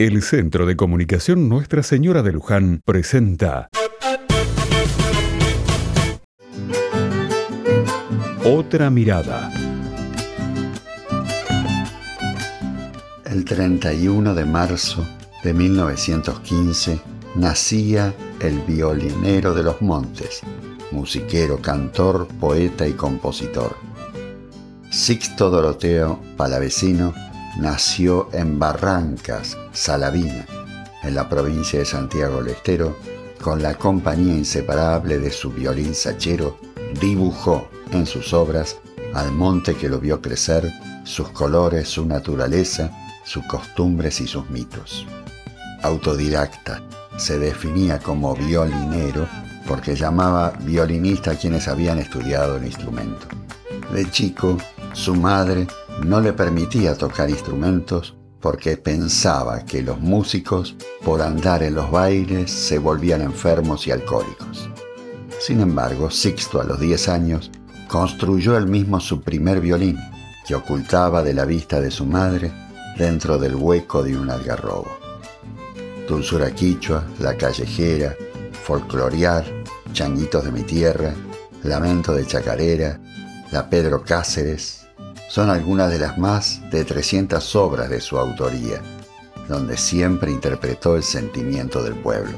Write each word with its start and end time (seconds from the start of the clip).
El 0.00 0.22
Centro 0.22 0.64
de 0.64 0.76
Comunicación 0.76 1.48
Nuestra 1.48 1.82
Señora 1.82 2.22
de 2.22 2.30
Luján 2.30 2.82
presenta 2.84 3.68
Otra 8.44 8.90
mirada. 8.90 9.52
El 13.24 13.44
31 13.44 14.36
de 14.36 14.44
marzo 14.44 15.04
de 15.42 15.52
1915 15.52 17.00
nacía 17.34 18.14
el 18.38 18.60
violinero 18.60 19.52
de 19.52 19.64
los 19.64 19.82
montes, 19.82 20.42
musiquero, 20.92 21.60
cantor, 21.60 22.28
poeta 22.38 22.86
y 22.86 22.92
compositor. 22.92 23.74
Sixto 24.92 25.50
Doroteo 25.50 26.20
Palavecino 26.36 27.12
nació 27.58 28.28
en 28.32 28.58
Barrancas, 28.58 29.58
Salavina, 29.72 30.46
en 31.02 31.14
la 31.14 31.28
provincia 31.28 31.78
de 31.78 31.84
Santiago 31.84 32.42
del 32.42 32.54
Estero, 32.54 32.96
con 33.42 33.62
la 33.62 33.74
compañía 33.74 34.34
inseparable 34.34 35.18
de 35.18 35.30
su 35.30 35.50
violín 35.50 35.94
sachero, 35.94 36.58
dibujó 37.00 37.68
en 37.90 38.06
sus 38.06 38.32
obras 38.32 38.76
al 39.14 39.32
monte 39.32 39.74
que 39.74 39.88
lo 39.88 39.98
vio 39.98 40.20
crecer, 40.20 40.70
sus 41.04 41.30
colores, 41.30 41.88
su 41.88 42.06
naturaleza, 42.06 42.90
sus 43.24 43.44
costumbres 43.46 44.20
y 44.20 44.26
sus 44.26 44.48
mitos. 44.50 45.06
Autodidacta, 45.82 46.82
se 47.16 47.38
definía 47.38 47.98
como 47.98 48.34
violinero 48.36 49.26
porque 49.66 49.96
llamaba 49.96 50.52
violinista 50.60 51.32
a 51.32 51.34
quienes 51.34 51.68
habían 51.68 51.98
estudiado 51.98 52.56
el 52.56 52.64
instrumento. 52.64 53.26
De 53.92 54.08
chico, 54.10 54.56
su 54.92 55.14
madre 55.14 55.66
no 56.04 56.20
le 56.20 56.32
permitía 56.32 56.96
tocar 56.96 57.30
instrumentos 57.30 58.16
porque 58.40 58.76
pensaba 58.76 59.64
que 59.64 59.82
los 59.82 60.00
músicos, 60.00 60.76
por 61.04 61.22
andar 61.22 61.62
en 61.62 61.74
los 61.74 61.90
bailes, 61.90 62.50
se 62.50 62.78
volvían 62.78 63.20
enfermos 63.20 63.86
y 63.86 63.90
alcohólicos. 63.90 64.70
Sin 65.40 65.60
embargo, 65.60 66.10
Sixto 66.10 66.60
a 66.60 66.64
los 66.64 66.78
10 66.78 67.08
años 67.08 67.50
construyó 67.88 68.56
él 68.56 68.66
mismo 68.66 69.00
su 69.00 69.22
primer 69.22 69.60
violín, 69.60 69.98
que 70.46 70.54
ocultaba 70.54 71.22
de 71.22 71.34
la 71.34 71.44
vista 71.44 71.80
de 71.80 71.90
su 71.90 72.06
madre 72.06 72.52
dentro 72.96 73.38
del 73.38 73.54
hueco 73.54 74.02
de 74.02 74.16
un 74.16 74.30
algarrobo. 74.30 74.96
Dulzura 76.08 76.50
quichua, 76.52 77.04
la 77.18 77.36
callejera, 77.36 78.16
folclorear, 78.64 79.44
changuitos 79.92 80.44
de 80.44 80.52
mi 80.52 80.62
tierra, 80.62 81.14
lamento 81.64 82.14
de 82.14 82.26
chacarera, 82.26 83.00
la 83.50 83.68
Pedro 83.68 84.02
Cáceres, 84.02 84.87
son 85.28 85.50
algunas 85.50 85.90
de 85.90 85.98
las 85.98 86.18
más 86.18 86.60
de 86.70 86.84
300 86.84 87.54
obras 87.56 87.90
de 87.90 88.00
su 88.00 88.18
autoría, 88.18 88.80
donde 89.46 89.76
siempre 89.76 90.32
interpretó 90.32 90.96
el 90.96 91.02
sentimiento 91.02 91.82
del 91.82 91.94
pueblo. 91.94 92.36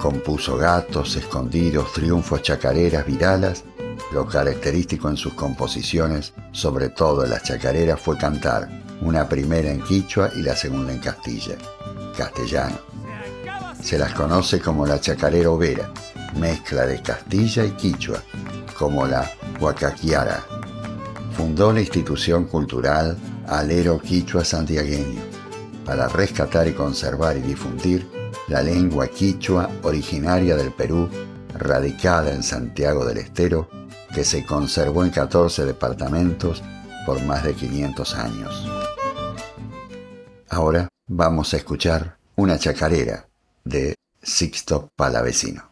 Compuso 0.00 0.56
gatos, 0.56 1.16
escondidos, 1.16 1.92
triunfos, 1.92 2.42
chacareras, 2.42 3.06
viralas. 3.06 3.64
Lo 4.12 4.26
característico 4.26 5.08
en 5.08 5.16
sus 5.16 5.34
composiciones, 5.34 6.34
sobre 6.50 6.88
todo 6.88 7.24
en 7.24 7.30
las 7.30 7.44
chacareras, 7.44 8.00
fue 8.00 8.18
cantar 8.18 8.68
una 9.00 9.28
primera 9.28 9.70
en 9.70 9.80
quichua 9.82 10.30
y 10.34 10.42
la 10.42 10.56
segunda 10.56 10.92
en 10.92 10.98
castilla, 10.98 11.54
castellano. 12.16 12.78
Se 13.80 13.96
las 13.96 14.12
conoce 14.12 14.60
como 14.60 14.86
la 14.86 15.00
chacarera 15.00 15.50
overa, 15.50 15.90
mezcla 16.36 16.84
de 16.86 17.00
castilla 17.00 17.64
y 17.64 17.70
quichua, 17.72 18.22
como 18.76 19.06
la 19.06 19.30
huacaquiara, 19.60 20.44
fundó 21.32 21.72
la 21.72 21.80
institución 21.80 22.44
cultural 22.44 23.16
Alero 23.46 23.98
Quichua 23.98 24.44
Santiagueño 24.44 25.20
para 25.84 26.08
rescatar 26.08 26.68
y 26.68 26.72
conservar 26.72 27.36
y 27.36 27.40
difundir 27.40 28.06
la 28.48 28.62
lengua 28.62 29.08
quichua 29.08 29.70
originaria 29.82 30.56
del 30.56 30.72
Perú, 30.72 31.08
radicada 31.54 32.32
en 32.32 32.42
Santiago 32.42 33.04
del 33.04 33.18
Estero, 33.18 33.68
que 34.14 34.24
se 34.24 34.44
conservó 34.44 35.04
en 35.04 35.10
14 35.10 35.64
departamentos 35.64 36.62
por 37.06 37.22
más 37.24 37.44
de 37.44 37.54
500 37.54 38.14
años. 38.14 38.68
Ahora 40.48 40.88
vamos 41.08 41.54
a 41.54 41.56
escuchar 41.56 42.18
una 42.36 42.58
chacarera 42.58 43.28
de 43.64 43.94
Sixto 44.22 44.90
Palavecino. 44.96 45.71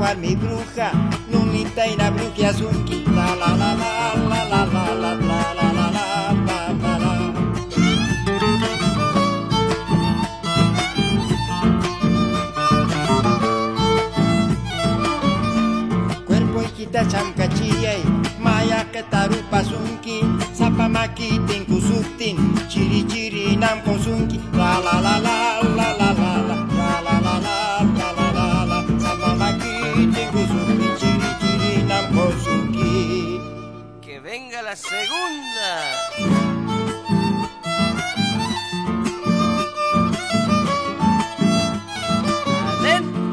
chawal 0.00 0.16
mi 0.16 0.34
bruja 0.34 0.92
nunita 1.30 1.86
y 1.86 1.96
na 1.96 2.10
bruja 2.10 2.52
la 3.14 3.34
la 3.36 3.54
la 3.56 3.74
la 3.74 4.14
la 4.30 4.44
la 4.48 4.64
la 4.64 4.94
la 4.94 5.14
la 5.14 5.54
la 5.54 5.72
la 5.72 5.90
la 5.92 6.09
segunda. 34.90 35.70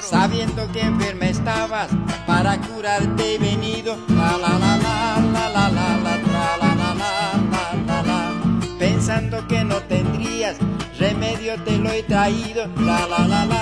Sabiendo 0.00 0.70
que 0.72 0.80
enferma 0.80 1.26
estabas, 1.26 1.88
para 2.26 2.58
curarte 2.60 3.34
he 3.34 3.38
venido. 3.38 3.96
La 4.08 4.36
la 4.38 4.58
la 4.58 4.76
la 4.76 5.20
la 5.20 5.48
la 5.48 5.68
la 5.68 5.88
la 5.96 6.16
la 6.16 6.74
la 6.76 6.94
la 6.94 7.14
la 7.86 8.02
la 8.02 8.20
Pensando 8.78 9.46
que 9.46 9.64
no 9.64 9.76
tendrías 9.82 10.56
remedio 10.98 11.62
te 11.64 11.76
lo 11.78 11.90
he 11.90 12.02
traído. 12.02 12.66
La 12.80 13.06
la 13.06 13.26
la 13.26 13.44
la 13.44 13.57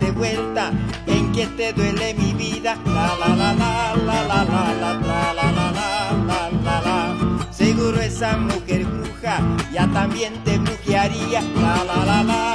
la 0.00 0.06
date 0.06 0.12
vuelta, 0.12 0.70
en 1.06 1.32
que 1.32 1.46
te 1.46 1.72
duele 1.72 2.14
mi 2.14 2.32
vida. 2.32 2.76
La 2.86 3.16
la 3.18 3.34
la 3.34 3.52
la 3.52 3.94
la 3.96 4.22
la 4.22 4.44
la 4.44 4.74
la 4.74 4.94
la 4.94 5.52
la 5.52 5.72
la 5.72 6.50
la 6.64 6.80
la 6.80 7.50
Seguro 7.50 8.00
esa 8.00 8.36
mujer 8.36 8.84
bruja 8.84 9.40
ya 9.72 9.86
también 9.88 10.32
te 10.44 10.58
brujearía. 10.58 11.42
La 11.42 11.84
la 11.84 12.04
la 12.04 12.22
la 12.22 12.49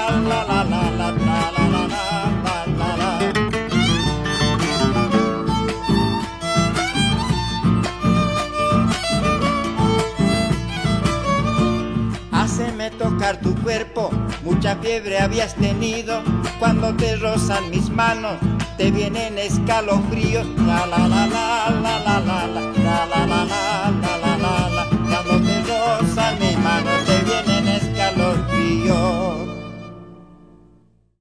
tu 13.33 13.55
cuerpo, 13.63 14.11
mucha 14.43 14.75
fiebre 14.75 15.19
habías 15.19 15.55
tenido. 15.55 16.21
Cuando 16.59 16.95
te 16.95 17.15
rozan 17.15 17.69
mis 17.71 17.89
manos, 17.89 18.37
te 18.77 18.91
vienen 18.91 19.37
escalofríos. 19.39 20.45
La 20.67 20.85
la 20.85 21.07
la 21.07 21.25
la 21.25 21.71
la 21.71 22.19
la 22.19 22.47
la. 22.47 22.54